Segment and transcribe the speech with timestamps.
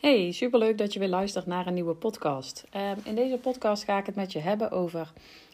[0.00, 2.64] Hey, superleuk dat je weer luistert naar een nieuwe podcast.
[2.70, 5.12] Ehm, in deze podcast ga ik het met je hebben over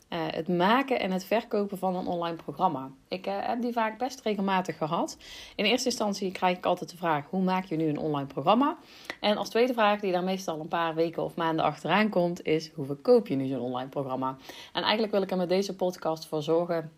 [0.08, 2.90] eh, het maken en het verkopen van een online programma.
[3.08, 5.17] Ik eh, heb die vaak best regelmatig gehad.
[5.56, 8.76] In eerste instantie krijg ik altijd de vraag: hoe maak je nu een online programma?
[9.21, 12.71] En als tweede vraag, die daar meestal een paar weken of maanden achteraan komt, is:
[12.74, 14.37] hoe verkoop je nu zo'n online programma?
[14.72, 16.93] En eigenlijk wil ik er met deze podcast voor zorgen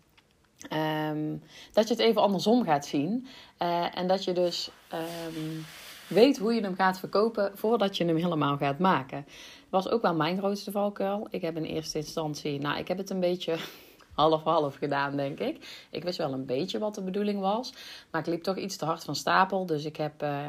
[0.69, 1.37] ehm,
[1.73, 3.27] dat je het even andersom gaat zien.
[3.59, 4.71] Uh, en dat je dus.
[4.93, 5.65] Um,
[6.09, 9.25] weet hoe je hem gaat verkopen voordat je hem helemaal gaat maken.
[9.69, 11.27] Was ook wel mijn grootste valkuil.
[11.29, 13.55] Ik heb in eerste instantie, nou, ik heb het een beetje
[14.15, 15.87] half-half gedaan, denk ik.
[15.91, 17.73] Ik wist wel een beetje wat de bedoeling was,
[18.11, 19.65] maar ik liep toch iets te hard van stapel.
[19.65, 20.47] Dus ik heb, uh,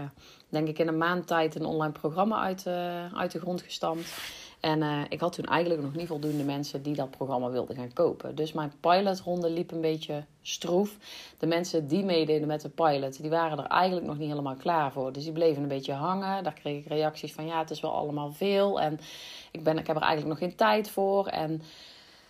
[0.49, 4.13] denk ik, in een maand tijd een online programma uit, uh, uit de grond gestampt.
[4.61, 7.93] En uh, ik had toen eigenlijk nog niet voldoende mensen die dat programma wilden gaan
[7.93, 8.35] kopen.
[8.35, 10.97] Dus mijn pilotronde liep een beetje stroef.
[11.39, 14.93] De mensen die meededen met de pilot, die waren er eigenlijk nog niet helemaal klaar
[14.93, 15.13] voor.
[15.13, 16.45] Dus die bleven een beetje hangen.
[16.45, 18.81] Daar kreeg ik reacties van ja, het is wel allemaal veel.
[18.81, 19.01] En
[19.51, 21.27] ik, ben, ik heb er eigenlijk nog geen tijd voor.
[21.27, 21.63] En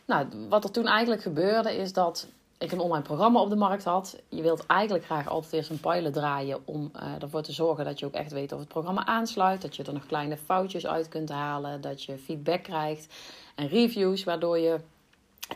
[0.04, 2.28] nou, wat er toen eigenlijk gebeurde is dat
[2.60, 4.20] ik een online programma op de markt had.
[4.28, 7.98] Je wilt eigenlijk graag altijd eerst een pilot draaien om uh, ervoor te zorgen dat
[7.98, 9.62] je ook echt weet of het programma aansluit.
[9.62, 11.80] Dat je er nog kleine foutjes uit kunt halen.
[11.80, 13.14] Dat je feedback krijgt
[13.54, 14.80] en reviews, waardoor je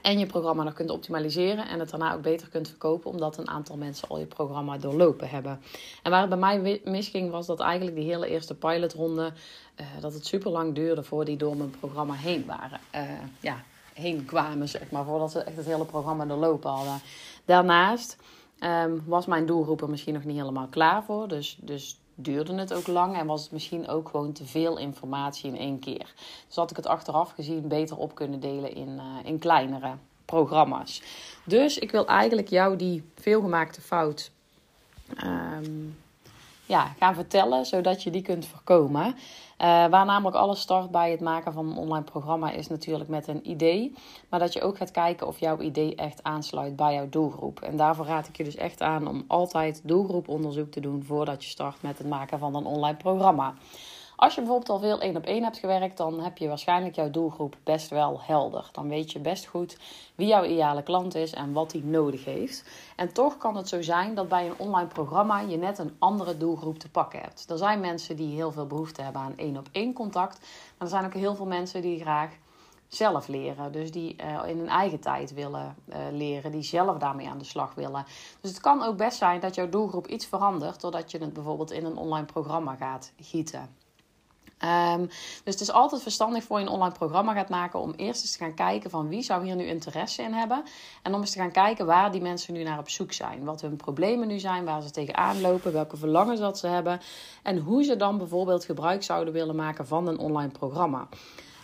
[0.02, 3.48] en je programma nog kunt optimaliseren en het daarna ook beter kunt verkopen, omdat een
[3.48, 5.60] aantal mensen al je programma doorlopen hebben.
[6.02, 9.32] En waar het bij mij misging, was dat eigenlijk die hele eerste pilotronde,
[9.80, 12.80] uh, dat het super lang duurde voor die door mijn programma heen waren.
[12.94, 13.00] Uh,
[13.40, 13.62] ja,
[13.94, 17.00] heen kwamen, zeg maar, voordat ze echt het hele programma doorlopen hadden.
[17.44, 18.16] Daarnaast
[18.60, 22.72] um, was mijn doelgroep er misschien nog niet helemaal klaar voor, dus, dus duurde het
[22.72, 26.14] ook lang en was het misschien ook gewoon te veel informatie in één keer.
[26.46, 29.92] Dus had ik het achteraf gezien beter op kunnen delen in, uh, in kleinere
[30.24, 31.02] programma's.
[31.44, 34.30] Dus ik wil eigenlijk jou die veelgemaakte fout
[35.24, 35.96] um,
[36.66, 39.06] ja, gaan vertellen, zodat je die kunt voorkomen.
[39.06, 39.16] Uh,
[39.86, 43.50] waar namelijk alles start bij het maken van een online programma is natuurlijk met een
[43.50, 43.94] idee.
[44.28, 47.60] Maar dat je ook gaat kijken of jouw idee echt aansluit bij jouw doelgroep.
[47.60, 51.50] En daarvoor raad ik je dus echt aan om altijd doelgroeponderzoek te doen voordat je
[51.50, 53.54] start met het maken van een online programma.
[54.16, 57.10] Als je bijvoorbeeld al veel één op één hebt gewerkt, dan heb je waarschijnlijk jouw
[57.10, 58.68] doelgroep best wel helder.
[58.72, 59.76] Dan weet je best goed
[60.14, 62.64] wie jouw ideale klant is en wat die nodig heeft.
[62.96, 66.36] En toch kan het zo zijn dat bij een online programma je net een andere
[66.36, 67.50] doelgroep te pakken hebt.
[67.50, 70.48] Er zijn mensen die heel veel behoefte hebben aan één op één contact, maar
[70.78, 72.30] er zijn ook heel veel mensen die graag
[72.88, 73.72] zelf leren.
[73.72, 77.44] Dus die uh, in hun eigen tijd willen uh, leren, die zelf daarmee aan de
[77.44, 78.04] slag willen.
[78.40, 81.70] Dus het kan ook best zijn dat jouw doelgroep iets verandert, doordat je het bijvoorbeeld
[81.70, 83.82] in een online programma gaat gieten.
[84.64, 85.06] Um,
[85.44, 88.32] dus het is altijd verstandig voor je een online programma gaat maken om eerst eens
[88.32, 90.62] te gaan kijken van wie zou hier nu interesse in hebben.
[91.02, 93.44] En om eens te gaan kijken waar die mensen nu naar op zoek zijn.
[93.44, 97.00] Wat hun problemen nu zijn, waar ze tegenaan lopen, welke verlangens dat ze hebben.
[97.42, 101.08] En hoe ze dan bijvoorbeeld gebruik zouden willen maken van een online programma.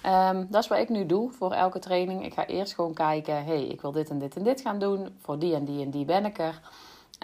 [0.06, 2.24] Um, dat is wat ik nu doe voor elke training.
[2.24, 5.08] Ik ga eerst gewoon kijken, hey, ik wil dit en dit en dit gaan doen.
[5.18, 6.60] Voor die en die en die ben ik er.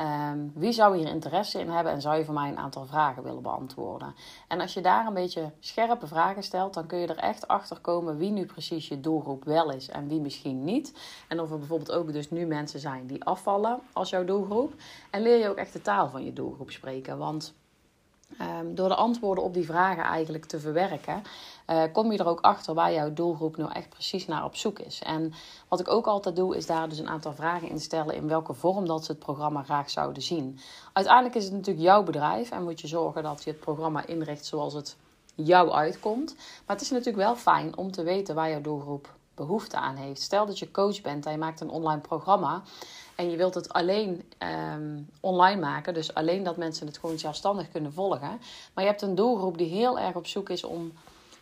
[0.00, 3.22] Um, wie zou hier interesse in hebben en zou je voor mij een aantal vragen
[3.22, 4.14] willen beantwoorden?
[4.48, 7.78] En als je daar een beetje scherpe vragen stelt, dan kun je er echt achter
[7.80, 10.92] komen wie nu precies je doelgroep wel is en wie misschien niet.
[11.28, 14.74] En of er bijvoorbeeld ook dus nu mensen zijn die afvallen als jouw doelgroep.
[15.10, 17.18] En leer je ook echt de taal van je doelgroep spreken.
[17.18, 17.54] Want
[18.40, 21.22] Um, door de antwoorden op die vragen eigenlijk te verwerken,
[21.70, 24.78] uh, kom je er ook achter waar jouw doelgroep nou echt precies naar op zoek
[24.78, 25.02] is.
[25.02, 25.32] En
[25.68, 28.54] wat ik ook altijd doe, is daar dus een aantal vragen in stellen in welke
[28.54, 30.58] vorm dat ze het programma graag zouden zien.
[30.92, 34.46] Uiteindelijk is het natuurlijk jouw bedrijf en moet je zorgen dat je het programma inricht
[34.46, 34.96] zoals het
[35.34, 36.34] jou uitkomt.
[36.36, 40.22] Maar het is natuurlijk wel fijn om te weten waar jouw doelgroep behoefte aan heeft.
[40.22, 42.62] Stel dat je coach bent en je maakt een online programma
[43.14, 44.32] en je wilt het alleen
[44.74, 48.40] um, online maken, dus alleen dat mensen het gewoon zelfstandig kunnen volgen.
[48.74, 50.92] Maar je hebt een doelgroep die heel erg op zoek is om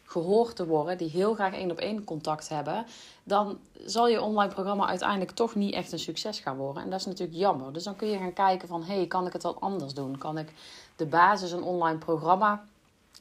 [0.05, 2.87] gehoord te worden, die heel graag één op één contact hebben,
[3.25, 6.82] dan zal je online programma uiteindelijk toch niet echt een succes gaan worden.
[6.82, 7.73] En dat is natuurlijk jammer.
[7.73, 10.19] Dus dan kun je gaan kijken van, hey, kan ik het wat anders doen?
[10.19, 10.52] Kan ik
[10.97, 12.64] de basis een online programma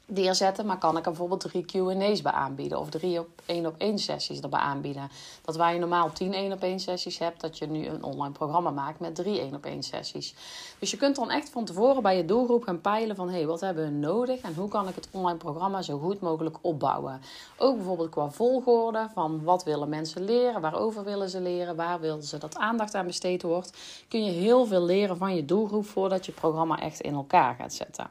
[0.05, 0.65] neerzetten.
[0.65, 2.79] Maar kan ik er bijvoorbeeld drie Q&A's bij aanbieden.
[2.79, 5.09] Of drie op één op één sessies erbij aanbieden.
[5.41, 7.41] Dat waar je normaal tien één op één sessies hebt.
[7.41, 10.35] Dat je nu een online programma maakt met drie één op één sessies.
[10.79, 13.29] Dus je kunt dan echt van tevoren bij je doelgroep gaan peilen van...
[13.29, 14.41] Hé, hey, wat hebben we nodig?
[14.41, 17.21] En hoe kan ik het online programma zo goed mogelijk opbouwen?
[17.57, 20.61] Ook bijvoorbeeld qua volgorde van wat willen mensen leren?
[20.61, 21.75] Waarover willen ze leren?
[21.75, 23.77] Waar willen ze dat aandacht aan besteed wordt?
[24.07, 27.73] Kun je heel veel leren van je doelgroep voordat je programma echt in elkaar gaat
[27.73, 28.09] zetten.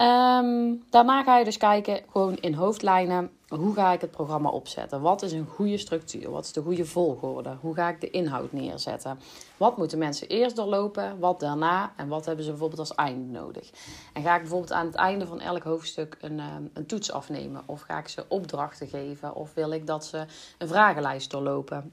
[0.00, 5.00] Um, daarna ga je dus kijken, gewoon in hoofdlijnen, hoe ga ik het programma opzetten?
[5.00, 6.30] Wat is een goede structuur?
[6.30, 7.56] Wat is de goede volgorde?
[7.60, 9.18] Hoe ga ik de inhoud neerzetten?
[9.56, 11.18] Wat moeten mensen eerst doorlopen?
[11.18, 11.92] Wat daarna?
[11.96, 13.70] En wat hebben ze bijvoorbeeld als einde nodig?
[14.12, 17.62] En ga ik bijvoorbeeld aan het einde van elk hoofdstuk een, ehm, een toets afnemen?
[17.66, 19.34] Of ga ik ze opdrachten geven?
[19.34, 20.24] Of wil ik dat ze
[20.58, 21.92] een vragenlijst doorlopen?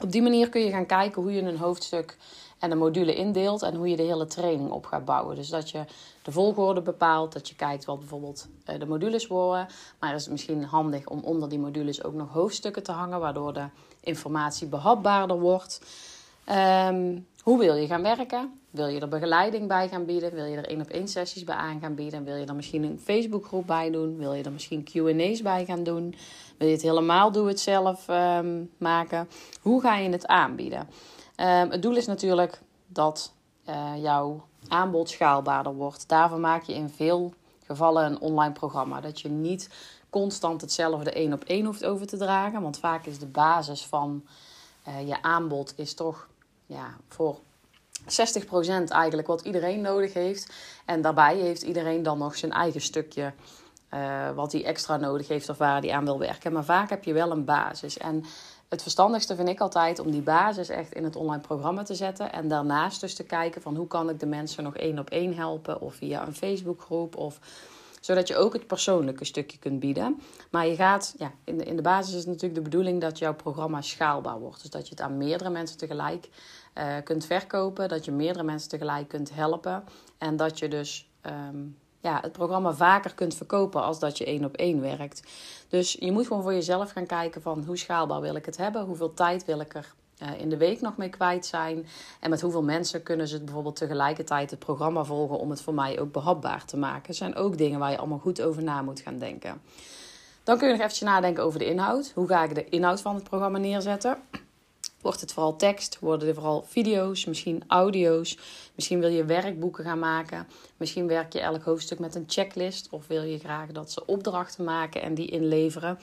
[0.00, 2.16] Op die manier kun je gaan kijken hoe je een hoofdstuk
[2.58, 5.36] en de module indeelt en hoe je de hele training op gaat bouwen.
[5.36, 5.84] Dus dat je
[6.22, 9.66] de volgorde bepaalt, dat je kijkt wat bijvoorbeeld eh, de modules worden.
[10.00, 13.52] Maar is het misschien handig om onder die modules ook nog hoofdstukken te hangen, waardoor
[13.52, 13.66] de
[14.00, 15.80] informatie behapbaarder wordt.
[16.44, 18.60] Ehm, hoe wil je gaan werken?
[18.70, 20.34] Wil je er begeleiding bij gaan bieden?
[20.34, 22.24] Wil je er één op één sessies bij aan gaan bieden?
[22.24, 24.16] Wil je er misschien een Facebookgroep bij doen?
[24.18, 26.14] Wil je er misschien QA's bij gaan doen?
[26.58, 29.28] Wil je het helemaal doe het zelf ehm, maken?
[29.62, 30.88] Hoe ga je het aanbieden?
[31.36, 33.32] Um, het doel is natuurlijk dat
[33.68, 36.08] uh, jouw aanbod schaalbaarder wordt.
[36.08, 37.32] Daarvoor maak je in veel
[37.64, 39.00] gevallen een online programma.
[39.00, 39.68] Dat je niet
[40.10, 42.62] constant hetzelfde één op één hoeft over te dragen.
[42.62, 44.24] Want vaak is de basis van
[44.88, 46.28] uh, je aanbod is toch
[46.66, 47.38] ja, voor
[48.02, 48.06] 60%
[48.88, 50.52] eigenlijk wat iedereen nodig heeft.
[50.84, 53.32] En daarbij heeft iedereen dan nog zijn eigen stukje
[53.94, 56.52] uh, wat hij extra nodig heeft of waar hij aan wil werken.
[56.52, 57.98] Maar vaak heb je wel een basis.
[57.98, 58.24] En
[58.68, 62.32] het verstandigste vind ik altijd om die basis echt in het online programma te zetten.
[62.32, 65.34] En daarnaast dus te kijken van hoe kan ik de mensen nog één op één
[65.34, 65.80] helpen.
[65.80, 67.16] Of via een Facebookgroep.
[67.16, 67.38] Of
[68.00, 70.20] zodat je ook het persoonlijke stukje kunt bieden.
[70.50, 73.34] Maar je gaat, ja, in de, in de basis is natuurlijk de bedoeling dat jouw
[73.34, 74.60] programma schaalbaar wordt.
[74.60, 76.28] Dus dat je het aan meerdere mensen tegelijk
[76.74, 77.88] uh, kunt verkopen.
[77.88, 79.84] Dat je meerdere mensen tegelijk kunt helpen.
[80.18, 84.44] En dat je dus um, ja, het programma vaker kunt verkopen als dat je één
[84.44, 85.22] op één werkt.
[85.68, 88.84] Dus je moet gewoon voor jezelf gaan kijken van hoe schaalbaar wil ik het hebben?
[88.84, 91.86] Hoeveel tijd wil ik er uh, in de week nog mee kwijt zijn?
[92.20, 96.00] En met hoeveel mensen kunnen ze bijvoorbeeld tegelijkertijd het programma volgen om het voor mij
[96.00, 97.06] ook behapbaar te maken?
[97.06, 99.60] Dat zijn ook dingen waar je allemaal goed over na moet gaan denken.
[100.42, 102.12] Dan kun je nog eventjes nadenken over de inhoud.
[102.14, 104.18] Hoe ga ik de inhoud van het programma neerzetten?
[105.04, 105.98] Wordt het vooral tekst?
[106.00, 107.24] Worden er vooral video's?
[107.24, 108.38] Misschien audio's?
[108.74, 110.46] Misschien wil je werkboeken gaan maken.
[110.76, 112.88] Misschien werk je elk hoofdstuk met een checklist.
[112.90, 115.98] Of wil je graag dat ze opdrachten maken en die inleveren.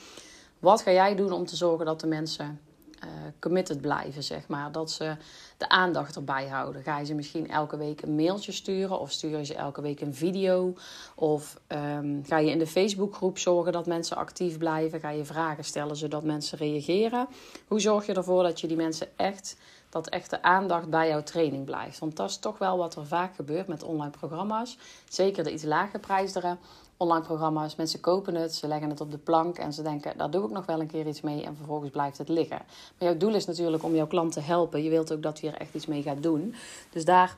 [0.58, 2.60] Wat ga jij doen om te zorgen dat de mensen
[3.04, 3.10] uh,
[3.40, 4.72] committed blijven, zeg maar.
[4.72, 5.16] Dat ze
[5.56, 6.82] de aandacht erbij houden.
[6.82, 10.00] Ga je ze misschien elke week een mailtje sturen of stuur je ze elke week
[10.00, 10.74] een video?
[11.14, 15.00] Of um, ga je in de Facebookgroep zorgen dat mensen actief blijven?
[15.00, 17.26] Ga je vragen stellen zodat mensen reageren?
[17.66, 19.56] Hoe zorg je ervoor dat je die mensen echt
[19.92, 21.98] dat echt de aandacht bij jouw training blijft.
[21.98, 24.78] Want dat is toch wel wat er vaak gebeurt met online programma's.
[25.08, 26.58] Zeker de iets lagere prijsderen
[27.02, 27.76] online programma's.
[27.76, 30.50] Mensen kopen het, ze leggen het op de plank en ze denken, daar doe ik
[30.50, 32.62] nog wel een keer iets mee en vervolgens blijft het liggen.
[32.98, 34.82] Maar jouw doel is natuurlijk om jouw klant te helpen.
[34.82, 36.54] Je wilt ook dat hij er echt iets mee gaat doen.
[36.90, 37.36] Dus daar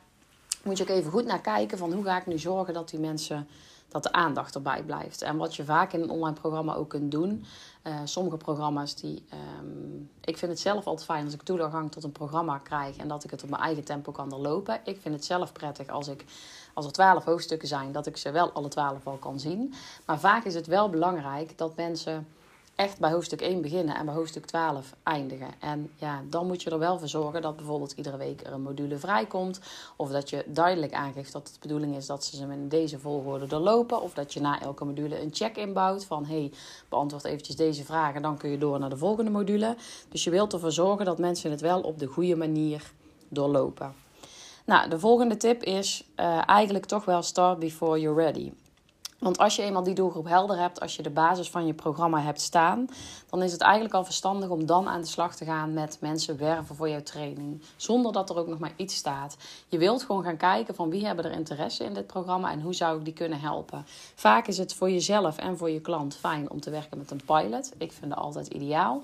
[0.64, 3.00] moet je ook even goed naar kijken van hoe ga ik nu zorgen dat die
[3.00, 3.49] mensen
[3.94, 5.23] dat de aandacht erbij blijft.
[5.23, 7.44] En wat je vaak in een online programma ook kunt doen.
[7.82, 9.25] Uh, sommige programma's die.
[9.61, 13.08] Um, ik vind het zelf altijd fijn als ik toegang tot een programma krijg en
[13.08, 14.81] dat ik het op mijn eigen tempo kan doorlopen.
[14.85, 16.25] Ik vind het zelf prettig als ik.
[16.73, 19.75] Als er twaalf hoofdstukken zijn, dat ik ze wel alle twaalf al kan zien.
[20.06, 22.26] Maar vaak is het wel belangrijk dat mensen
[22.75, 25.49] echt bij hoofdstuk 1 beginnen en bij hoofdstuk 12 eindigen.
[25.61, 28.62] En ja, dan moet je er wel voor zorgen dat bijvoorbeeld iedere week er een
[28.62, 29.61] module vrijkomt.
[29.97, 32.99] Of dat je duidelijk aangeeft dat het de bedoeling is dat ze ze in deze
[32.99, 34.03] volgorde doorlopen.
[34.03, 36.53] Of dat je na elke module een check inbouwt van hey,
[36.88, 39.76] beantwoord eventjes deze vragen, dan kun je door naar de volgende module.
[40.09, 42.93] Dus je wilt ervoor zorgen dat mensen het wel op de goede manier
[43.28, 43.95] doorlopen.
[44.66, 48.52] Nou, de volgende tip is uh, eigenlijk toch wel start before you're ready.
[49.18, 52.21] Want als je eenmaal die doelgroep helder hebt, als je de basis van je programma
[52.21, 52.88] hebt staan,
[53.30, 56.38] dan is het eigenlijk al verstandig om dan aan de slag te gaan met mensen
[56.38, 57.62] werven voor jouw training.
[57.76, 59.37] Zonder dat er ook nog maar iets staat.
[59.68, 62.75] Je wilt gewoon gaan kijken van wie hebben er interesse in dit programma en hoe
[62.75, 63.87] zou ik die kunnen helpen.
[64.14, 67.21] Vaak is het voor jezelf en voor je klant fijn om te werken met een
[67.25, 67.73] pilot.
[67.78, 69.02] Ik vind dat altijd ideaal.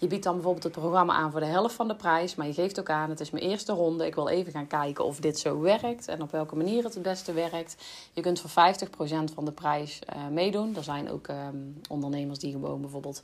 [0.00, 2.52] Je biedt dan bijvoorbeeld het programma aan voor de helft van de prijs, maar je
[2.52, 4.06] geeft ook aan: het is mijn eerste ronde.
[4.06, 7.02] Ik wil even gaan kijken of dit zo werkt en op welke manier het het
[7.02, 7.76] beste werkt.
[8.12, 10.76] Je kunt voor 50% van de prijs uh, meedoen.
[10.76, 13.22] Er zijn ook um, ondernemers die gewoon bijvoorbeeld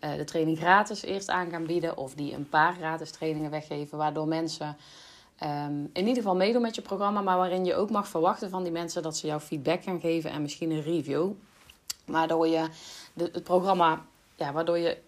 [0.00, 3.98] uh, de training gratis eerst aan gaan bieden, of die een paar gratis trainingen weggeven,
[3.98, 4.76] waardoor mensen.
[5.42, 8.62] Um, in ieder geval meedoen met je programma, maar waarin je ook mag verwachten van
[8.62, 11.30] die mensen dat ze jou feedback gaan geven en misschien een review.
[12.04, 12.68] Waardoor je
[13.14, 14.04] het programma,
[14.36, 14.98] ja, waardoor je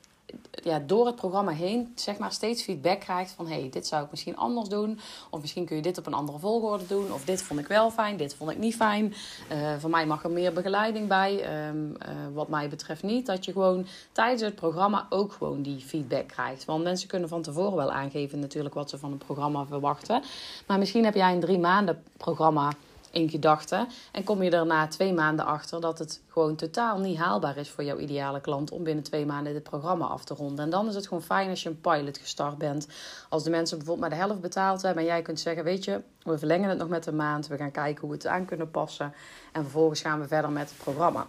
[0.50, 4.10] ja, door het programma heen zeg maar, steeds feedback krijgt van hey, dit zou ik
[4.10, 4.98] misschien anders doen.
[5.30, 7.12] Of misschien kun je dit op een andere volgorde doen.
[7.12, 9.14] Of dit vond ik wel fijn, dit vond ik niet fijn.
[9.52, 11.66] Uh, voor mij mag er meer begeleiding bij.
[11.68, 11.96] Um, uh,
[12.32, 13.26] wat mij betreft niet.
[13.26, 16.64] Dat je gewoon tijdens het programma ook gewoon die feedback krijgt.
[16.64, 20.22] Want mensen kunnen van tevoren wel aangeven natuurlijk wat ze van een programma verwachten.
[20.66, 22.72] Maar misschien heb jij een drie maanden programma
[23.10, 23.88] in gedachten.
[24.12, 27.70] En kom je er na twee maanden achter dat het gewoon totaal niet haalbaar is
[27.70, 30.64] voor jouw ideale klant om binnen twee maanden dit programma af te ronden.
[30.64, 32.88] En dan is het gewoon fijn als je een pilot gestart bent.
[33.28, 36.00] Als de mensen bijvoorbeeld maar de helft betaald hebben en jij kunt zeggen: Weet je,
[36.22, 37.46] we verlengen het nog met een maand.
[37.46, 39.14] We gaan kijken hoe we het aan kunnen passen.
[39.52, 41.26] En vervolgens gaan we verder met het programma.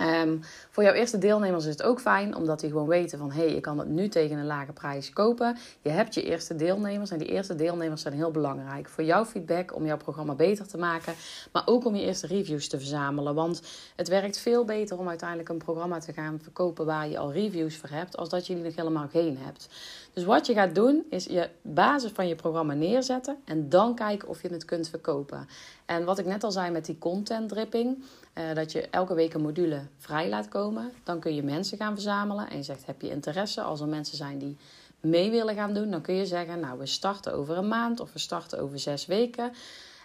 [0.00, 3.32] Um, voor jouw eerste deelnemers is het ook fijn, omdat die gewoon weten van...
[3.32, 5.56] hé, hey, ik kan het nu tegen een lage prijs kopen.
[5.80, 8.88] Je hebt je eerste deelnemers en die eerste deelnemers zijn heel belangrijk.
[8.88, 11.14] Voor jouw feedback, om jouw programma beter te maken...
[11.52, 13.34] maar ook om je eerste reviews te verzamelen.
[13.34, 13.62] Want
[13.96, 16.86] het werkt veel beter om uiteindelijk een programma te gaan verkopen...
[16.86, 19.68] waar je al reviews voor hebt, als dat je die nog helemaal geen hebt.
[20.12, 23.36] Dus wat je gaat doen, is je basis van je programma neerzetten...
[23.44, 25.48] en dan kijken of je het kunt verkopen.
[25.86, 28.04] En wat ik net al zei met die content dripping...
[28.38, 30.92] Uh, dat je elke week een module vrij laat komen.
[31.04, 32.50] Dan kun je mensen gaan verzamelen.
[32.50, 33.60] En je zegt: heb je interesse?
[33.60, 34.56] Als er mensen zijn die
[35.00, 38.12] mee willen gaan doen, dan kun je zeggen: Nou, we starten over een maand of
[38.12, 39.52] we starten over zes weken.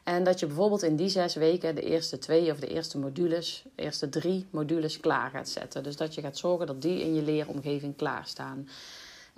[0.03, 3.63] En dat je bijvoorbeeld in die zes weken de eerste twee of de eerste modules,
[3.75, 5.83] de eerste drie modules klaar gaat zetten.
[5.83, 8.67] Dus dat je gaat zorgen dat die in je leeromgeving klaarstaan.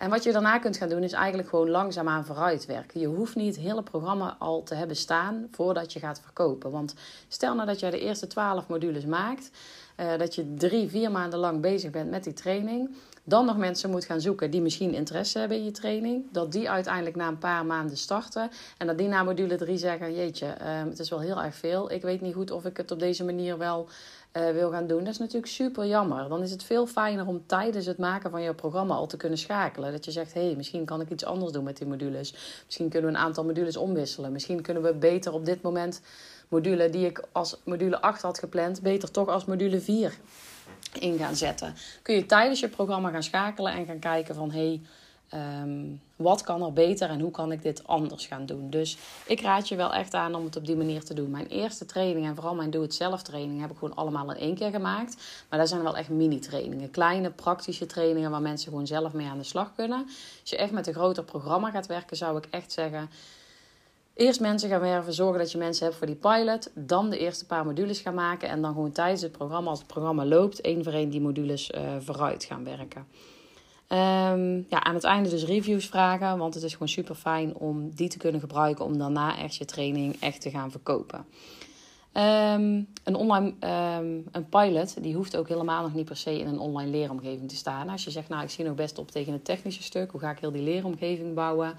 [0.03, 2.99] En wat je daarna kunt gaan doen, is eigenlijk gewoon langzaamaan vooruit werken.
[2.99, 6.71] Je hoeft niet het hele programma al te hebben staan voordat je gaat verkopen.
[6.71, 6.93] Want
[7.27, 9.49] stel nou dat jij de eerste twaalf modules maakt,
[9.97, 12.95] uh, dat je drie, vier maanden lang bezig bent met die training.
[13.23, 16.25] Dan nog mensen moet gaan zoeken die misschien interesse hebben in je training.
[16.31, 18.49] Dat die uiteindelijk na een paar maanden starten.
[18.77, 21.91] En dat die na module 3 zeggen: Jeetje, uh, het is wel heel erg veel.
[21.91, 23.87] Ik weet niet goed of ik het op deze manier wel
[24.37, 25.03] uh, wil gaan doen.
[25.03, 26.29] Dat is natuurlijk super jammer.
[26.29, 29.37] Dan is het veel fijner om tijdens het maken van je programma al te kunnen
[29.37, 29.91] schakelen.
[29.91, 32.33] Dat je zegt: hé, hey, misschien kan ik iets anders doen met die modules.
[32.65, 34.31] Misschien kunnen we een aantal modules omwisselen.
[34.31, 36.01] Misschien kunnen we beter op dit moment
[36.47, 40.17] module die ik als module 8 had gepland, beter toch als module 4
[40.99, 41.75] in gaan zetten.
[42.01, 44.81] Kun je tijdens je programma gaan schakelen en gaan kijken van hé, hey,
[45.33, 48.69] um, wat kan er beter en hoe kan ik dit anders gaan doen?
[48.69, 51.31] Dus ik raad je wel echt aan om het op die manier te doen.
[51.31, 54.69] Mijn eerste training en vooral mijn doe-het-zelf training heb ik gewoon allemaal in één keer
[54.69, 55.15] gemaakt.
[55.49, 56.91] Maar dat zijn wel echt mini-trainingen.
[56.91, 60.05] Kleine praktische trainingen waar mensen gewoon zelf mee aan de slag kunnen.
[60.41, 63.09] Als je echt met een groter programma gaat werken, zou ik echt zeggen
[64.13, 66.71] Eerst mensen gaan werven, zorgen dat je mensen hebt voor die pilot.
[66.73, 68.49] Dan de eerste paar modules gaan maken.
[68.49, 71.71] En dan gewoon tijdens het programma, als het programma loopt, één voor één die modules
[71.71, 73.07] uh, vooruit gaan werken.
[73.89, 76.37] Um, ja, aan het einde dus reviews vragen.
[76.37, 79.65] Want het is gewoon super fijn om die te kunnen gebruiken om daarna echt je
[79.65, 81.25] training echt te gaan verkopen.
[82.13, 83.53] Um, een online
[83.99, 87.49] um, een pilot, die hoeft ook helemaal nog niet per se in een online leeromgeving
[87.49, 87.89] te staan.
[87.89, 90.11] Als je zegt, nou ik zie nog best op tegen het technische stuk.
[90.11, 91.75] Hoe ga ik heel die leeromgeving bouwen?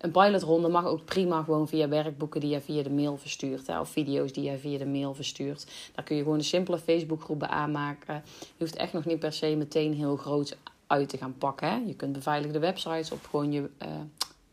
[0.00, 3.66] Een pilotronde mag ook prima gewoon via werkboeken die je via de mail verstuurt.
[3.66, 5.66] Hè, of video's die je via de mail verstuurt.
[5.94, 8.22] Daar kun je gewoon een simpele Facebookgroep aanmaken.
[8.38, 10.56] Je hoeft echt nog niet per se meteen heel groot
[10.92, 11.86] uit te gaan pakken.
[11.86, 13.70] Je kunt beveiligde websites op gewoon je...
[13.82, 13.88] Uh,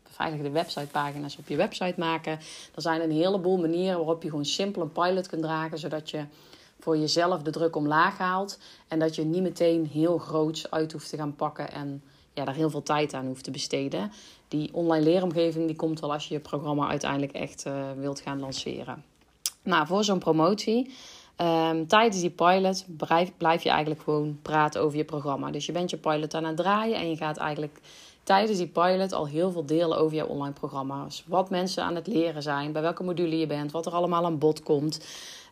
[0.02, 2.32] beveiligde websitepagina's op je website maken.
[2.74, 6.24] Er zijn een heleboel manieren waarop je gewoon simpel een pilot kunt dragen, zodat je
[6.80, 11.08] voor jezelf de druk omlaag haalt en dat je niet meteen heel groots uit hoeft
[11.08, 14.12] te gaan pakken en ja, daar heel veel tijd aan hoeft te besteden.
[14.48, 18.40] Die online leeromgeving die komt wel als je je programma uiteindelijk echt uh, wilt gaan
[18.40, 19.04] lanceren.
[19.62, 20.94] Nou, voor zo'n promotie,
[21.40, 22.84] um, tijdens die pilot
[23.36, 25.50] blijf, je eigenlijk gewoon praten over je programma.
[25.50, 27.80] Dus je bent je pilot aan het draaien en je gaat eigenlijk
[28.22, 31.24] tijdens die pilot al heel veel delen over jouw online programma's.
[31.26, 34.38] Wat mensen aan het leren zijn, bij welke module je bent, wat er allemaal aan
[34.38, 35.00] bod komt.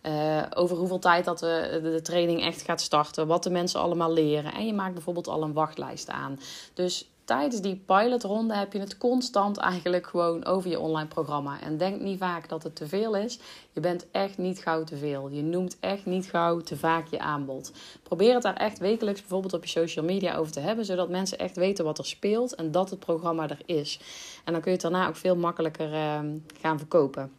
[0.03, 4.13] Uh, over hoeveel tijd dat de, de, training echt gaat starten, wat de mensen allemaal
[4.13, 4.53] leren.
[4.53, 6.41] En je maakt bijvoorbeeld al een wachtlijst aan.
[6.75, 11.61] Dus tijdens die pilotronde heb je het constant eigenlijk gewoon over je online programma.
[11.61, 13.39] En denk niet vaak dat het te veel is.
[13.73, 15.29] Je bent echt niet gauw te veel.
[15.29, 17.73] Je noemt echt niet gauw te vaak je aanbod.
[18.03, 21.39] Probeer het daar echt wekelijks bijvoorbeeld op je social media over te hebben, zodat mensen
[21.39, 24.01] echt weten wat er speelt en dat het programma er is.
[24.45, 26.19] En dan kun je het daarna ook veel makkelijker uh,
[26.61, 27.38] gaan verkopen.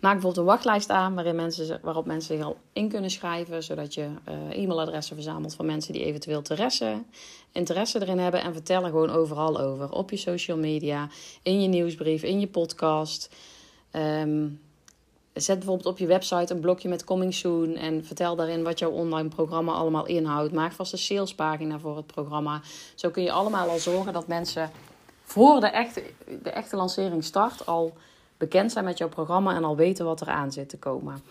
[0.00, 3.94] Maak bijvoorbeeld een wachtlijst aan waarin mensen, waarop mensen zich al in kunnen schrijven, zodat
[3.94, 7.02] je uh, e-mailadressen verzamelt van mensen die eventueel interesse,
[7.52, 8.42] interesse erin hebben.
[8.42, 9.92] En vertel er gewoon overal over.
[9.92, 11.08] Op je social media,
[11.42, 13.34] in je nieuwsbrief, in je podcast.
[13.92, 14.60] Um,
[15.32, 18.90] Zet bijvoorbeeld op je website een blokje met coming soon en vertel daarin wat jouw
[18.90, 20.52] online programma allemaal inhoudt.
[20.52, 22.60] Maak vast een salespagina voor het programma.
[22.94, 24.70] Zo kun je allemaal al zorgen dat mensen
[25.22, 26.02] voor de echte,
[26.42, 27.92] de echte lancering start al
[28.42, 31.22] bekend zijn met jouw programma en al weten wat er aan zit te komen.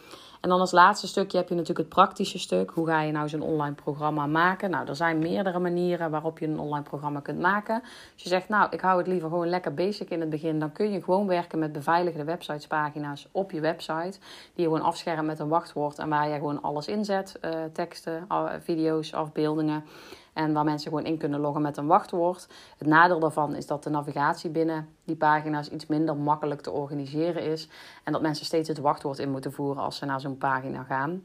[0.42, 2.72] En dan als laatste stukje heb je natuurlijk het praktische stuk.
[2.72, 4.70] Hoe ga je nou zo'n online programma maken?
[4.70, 7.82] Nou, er zijn meerdere manieren waarop je een online programma kunt maken.
[8.14, 10.72] Als je zegt, nou, ik hou het liever gewoon lekker basic in het begin, dan
[10.72, 14.20] kun je gewoon werken met beveiligde websitespagina's op je website.
[14.54, 18.28] Die je gewoon afschermt met een wachtwoord en waar je gewoon alles inzet: uh, teksten,
[18.60, 19.84] video's, afbeeldingen.
[20.34, 22.48] En waar mensen gewoon in kunnen loggen met een wachtwoord.
[22.78, 27.44] Het nadeel daarvan is dat de navigatie binnen die pagina's iets minder makkelijk te organiseren
[27.44, 27.70] is.
[28.04, 31.24] En dat mensen steeds het wachtwoord in moeten voeren als ze naar zo'n pagina gaan.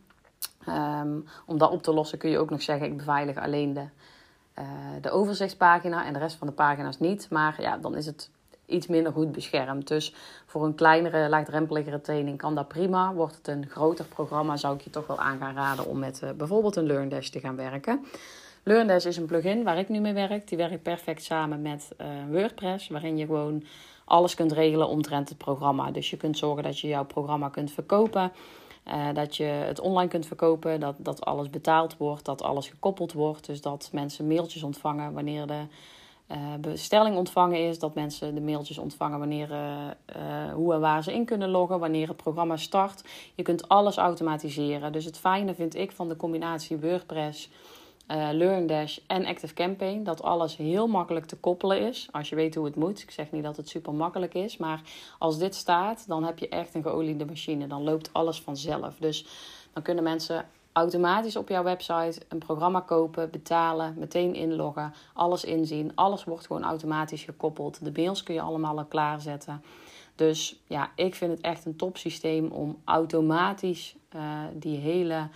[0.69, 3.85] Um, om dat op te lossen kun je ook nog zeggen: ik beveilig alleen de,
[4.59, 4.65] uh,
[5.01, 7.31] de overzichtspagina en de rest van de pagina's niet.
[7.31, 8.31] Maar ja, dan is het
[8.67, 9.89] iets minder goed beschermd.
[9.89, 10.15] Dus
[10.47, 13.13] voor een kleinere, laagdrempeligere training kan dat prima.
[13.13, 16.21] Wordt het een groter programma, zou ik je toch wel aan gaan raden om met
[16.25, 18.05] uh, bijvoorbeeld een LearnDash te gaan werken.
[18.69, 20.49] LearnDash is een plugin waar ik nu mee werk.
[20.49, 23.65] Die werkt perfect samen met uh, WordPress, waarin je gewoon
[24.05, 25.91] alles kunt regelen omtrent het programma.
[25.91, 28.33] Dus je kunt zorgen dat je jouw programma kunt verkopen.
[28.87, 33.13] Uh, dat je het online kunt verkopen, dat, dat alles betaald wordt, dat alles gekoppeld
[33.13, 33.47] wordt.
[33.47, 35.61] Dus dat mensen mailtjes ontvangen wanneer de
[36.31, 37.79] uh, bestelling ontvangen is.
[37.79, 39.49] Dat mensen de mailtjes ontvangen wanneer,
[40.55, 43.05] hoe en waar ze in kunnen loggen, wanneer het programma start.
[43.35, 44.93] Je kunt alles automatiseren.
[44.93, 47.51] Dus het fijne vind ik van de combinatie WordPress,
[48.09, 52.09] uh, LearnDash en ActiveCampaign, dat alles heel makkelijk te koppelen is.
[52.11, 53.03] Als je weet hoe het moet.
[53.03, 54.81] Ik zeg niet dat het super makkelijk is, maar
[55.19, 57.67] als dit staat, dan heb je echt een geoliede machine.
[57.67, 58.97] Dan loopt alles vanzelf.
[58.99, 59.27] Dus
[59.73, 65.93] dan kunnen mensen automatisch op jouw website een programma kopen, betalen, meteen inloggen, alles inzien.
[65.95, 67.85] Alles wordt gewoon automatisch gekoppeld.
[67.85, 69.63] De mails kun je allemaal al klaarzetten.
[70.15, 74.23] Dus ja, ik vind het echt een top systeem om automatisch uh,
[74.55, 75.29] die hele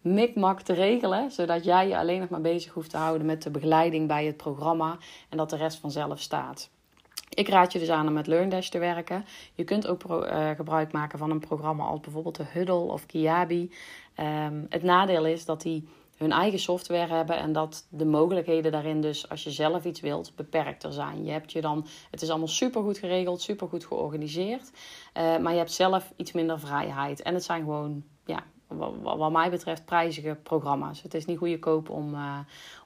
[0.00, 3.50] mikmak te regelen, zodat jij je alleen nog maar bezig hoeft te houden met de
[3.50, 6.70] begeleiding bij het programma en dat de rest vanzelf staat.
[7.30, 9.24] Ik raad je dus aan om met LearnDash te werken.
[9.54, 13.72] Je kunt ook uh, gebruik maken van een programma als bijvoorbeeld de Huddle of Kiabi.
[14.20, 19.00] Um, het nadeel is dat die hun eigen software hebben en dat de mogelijkheden daarin
[19.00, 21.24] dus als je zelf iets wilt beperkter zijn.
[21.24, 24.70] Je hebt je dan, het is allemaal super goed geregeld, super goed georganiseerd,
[25.16, 27.22] uh, maar je hebt zelf iets minder vrijheid.
[27.22, 28.04] En het zijn gewoon
[29.02, 31.02] wat mij betreft prijzige programma's.
[31.02, 32.38] Het is niet goedkoop om, uh,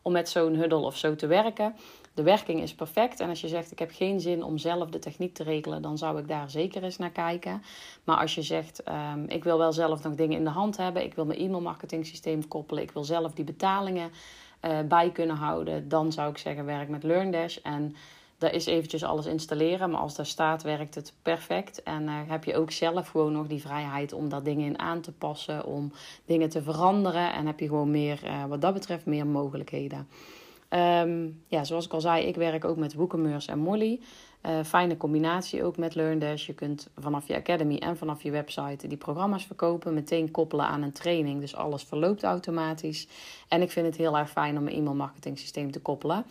[0.03, 1.75] om met zo'n huddle of zo te werken.
[2.15, 3.21] De werking is perfect.
[3.21, 5.99] En als je zegt, ik heb geen zin om zelf de techniek te regelen, dan
[5.99, 7.63] zou ik daar zeker eens naar kijken.
[8.05, 11.05] Maar als je zegt, um, ik wil wel zelf nog dingen in de hand hebben,
[11.05, 14.11] ik wil mijn e-mailmarketing systeem koppelen, ik wil zelf die betalingen
[14.65, 17.57] uh, bij kunnen houden, dan zou ik zeggen, werk met LearnDash.
[17.57, 17.95] En
[18.39, 21.83] daar is eventjes alles installeren, maar als daar staat, werkt het perfect.
[21.83, 25.01] En uh, heb je ook zelf gewoon nog die vrijheid om daar dingen in aan
[25.01, 25.93] te passen, om
[26.25, 27.33] dingen te veranderen.
[27.33, 30.09] En heb je gewoon meer, uh, wat dat betreft, meer mogelijkheden.
[30.71, 34.01] Um, ja, zoals ik al zei, ik werk ook met WooCommerce en Molly.
[34.47, 36.47] Uh, fijne combinatie ook met LearnDash.
[36.47, 39.95] Je kunt vanaf je academy en vanaf je website die programma's verkopen.
[39.95, 41.41] Meteen koppelen aan een training.
[41.41, 43.09] Dus alles verloopt automatisch.
[43.49, 46.25] En ik vind het heel erg fijn om een e-mail marketing systeem te koppelen.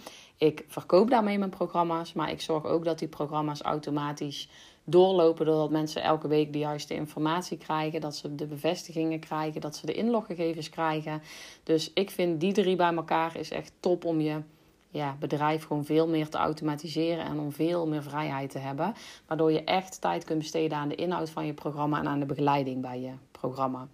[0.44, 2.14] Ik verkoop daarmee mijn programma's.
[2.14, 4.50] Maar ik zorg ook dat die programma's automatisch
[4.84, 5.46] doorlopen.
[5.46, 8.02] Doordat mensen elke week de juiste informatie krijgen.
[8.02, 9.62] Dat ze de bevestigingen krijgen.
[9.62, 11.22] Dat ze de inloggegevens krijgen.
[11.64, 14.42] Dus ik vind die drie bij elkaar is echt top om je
[14.90, 18.94] ja, bedrijf gewoon veel meer te automatiseren en om veel meer vrijheid te hebben.
[19.28, 22.26] Waardoor je echt tijd kunt besteden aan de inhoud van je programma en aan de
[22.26, 23.88] begeleiding bij je programma.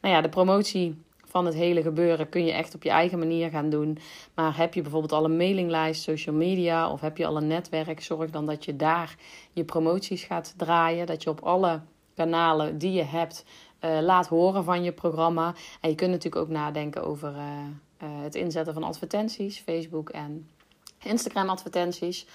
[0.00, 3.50] Nou ja, de promotie van het hele gebeuren kun je echt op je eigen manier
[3.50, 3.98] gaan doen.
[4.34, 8.02] Maar heb je bijvoorbeeld al een mailinglijst, social media of heb je al een netwerk,
[8.02, 9.16] zorg dan dat je daar
[9.52, 11.06] je promoties gaat draaien.
[11.06, 11.80] Dat je op alle
[12.14, 13.44] kanalen die je hebt
[13.80, 15.54] uh, laat horen van je programma.
[15.80, 17.32] En je kunt natuurlijk ook nadenken over.
[17.32, 17.42] Uh,
[18.02, 20.48] uh, het inzetten van advertenties, Facebook en
[21.02, 22.26] Instagram advertenties.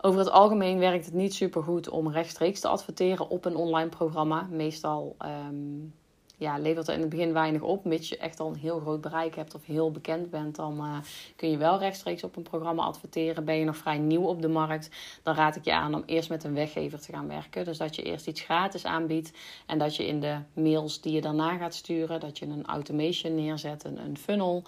[0.00, 3.88] Over het algemeen werkt het niet super goed om rechtstreeks te adverteren op een online
[3.88, 4.46] programma.
[4.50, 5.16] Meestal
[5.48, 5.94] um,
[6.42, 7.84] ja, levert er in het begin weinig op.
[7.84, 10.96] Mits je echt al een heel groot bereik hebt of heel bekend bent, dan uh,
[11.36, 13.44] kun je wel rechtstreeks op een programma adverteren.
[13.44, 14.90] Ben je nog vrij nieuw op de markt,
[15.22, 17.64] dan raad ik je aan om eerst met een weggever te gaan werken.
[17.64, 19.32] Dus dat je eerst iets gratis aanbiedt
[19.66, 23.34] en dat je in de mails die je daarna gaat sturen, dat je een automation
[23.34, 24.62] neerzet, een, funnel.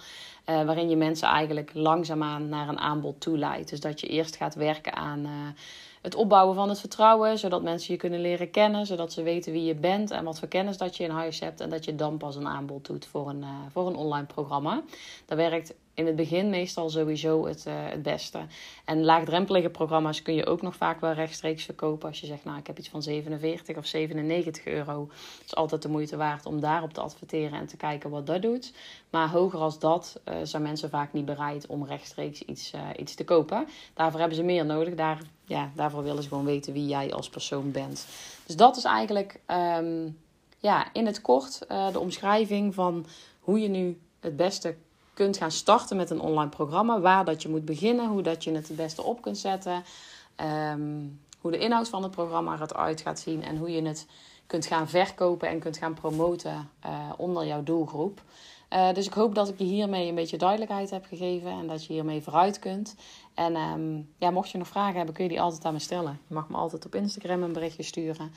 [0.51, 3.71] Uh, waarin je mensen eigenlijk langzaamaan naar een aanbod toe leidt.
[3.71, 5.31] Dus dat je eerst gaat werken aan uh,
[6.05, 9.65] het opbouwen van het vertrouwen, zodat mensen je kunnen leren kennen, zodat ze weten wie
[9.65, 11.61] je bent en wat voor kennis dat je in huis hebt.
[11.61, 14.83] En dat je dan pas een aanbod doet voor een, uh, voor een online programma.
[15.27, 18.41] Dat werkt in het begin meestal sowieso het, uh, het beste.
[18.85, 22.09] En laagdrempelige programma's kun je ook nog vaak wel rechtstreeks verkopen.
[22.09, 25.09] Als je zegt, nou ik heb iets van 47 of 97 euro.
[25.11, 28.43] Het is altijd de moeite waard om daarop te adverteren en te kijken wat dat
[28.43, 28.73] doet.
[29.11, 33.15] Maar hoger als dat uh, zijn mensen vaak niet bereid om rechtstreeks iets, uh, iets
[33.15, 33.67] te kopen.
[33.95, 34.95] Daarvoor hebben ze meer nodig.
[34.95, 38.07] Daar, ja, daarvoor willen ze gewoon weten wie jij als persoon bent.
[38.47, 39.41] Dus dat is eigenlijk
[39.79, 40.19] um,
[40.59, 41.59] ja, in het kort
[41.93, 43.07] de omschrijving van
[43.41, 44.77] hoe je nu het beste
[45.15, 47.01] kunt gaan starten met een online programma.
[47.01, 49.85] Waar dat je moet beginnen, hoe dat je het het beste op kunt zetten.
[50.73, 54.07] Um, hoe de inhoud van het programma eruit gaat zien en hoe je het
[54.47, 58.23] kunt gaan verkopen en kunt gaan promoten uh, onder jouw doelgroep.
[58.71, 61.85] Uh, dus ik hoop dat ik je hiermee een beetje duidelijkheid heb gegeven en dat
[61.85, 62.95] je hiermee vooruit kunt.
[63.35, 66.21] En um, ja, mocht je nog vragen hebben, kun je die altijd aan me stellen.
[66.29, 68.33] Je mag me altijd op Instagram een berichtje sturen.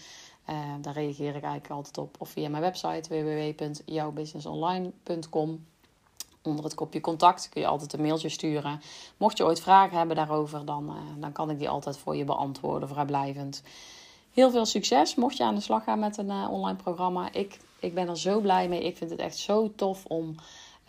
[0.50, 2.16] Uh, daar reageer ik eigenlijk altijd op.
[2.20, 5.66] Of via mijn website www.jouwbusinessonline.com.
[6.48, 8.82] Onder het kopje contact kun je altijd een mailtje sturen.
[9.18, 12.24] Mocht je ooit vragen hebben daarover, dan, uh, dan kan ik die altijd voor je
[12.24, 13.64] beantwoorden, vrijblijvend.
[14.34, 17.32] Heel veel succes mocht je aan de slag gaan met een uh, online programma.
[17.32, 18.84] Ik, ik ben er zo blij mee.
[18.84, 20.36] Ik vind het echt zo tof om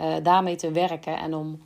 [0.01, 1.63] uh, daarmee te werken en om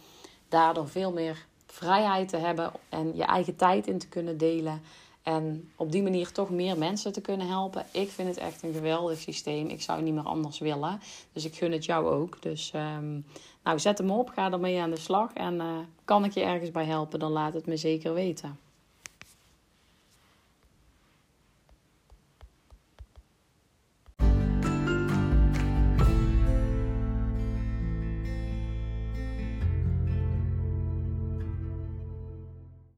[0.49, 4.83] daardoor veel meer vrijheid te hebben en je eigen tijd in te kunnen delen.
[5.23, 7.87] En op die manier toch meer mensen te kunnen helpen.
[7.91, 9.69] Ik vind het echt een geweldig systeem.
[9.69, 11.01] Ik zou niet meer anders willen.
[11.33, 12.43] Dus ik gun het jou ook.
[12.43, 13.25] Dus um,
[13.65, 14.29] nou, zet hem op.
[14.29, 15.33] Ga ermee aan de slag.
[15.33, 18.59] En uh, kan ik je ergens bij helpen, dan laat het me zeker weten.